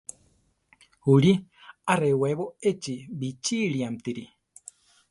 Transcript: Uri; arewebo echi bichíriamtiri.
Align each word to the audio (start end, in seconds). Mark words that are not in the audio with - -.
Uri; 1.15 1.33
arewebo 1.95 2.45
echi 2.71 2.95
bichíriamtiri. 3.19 4.25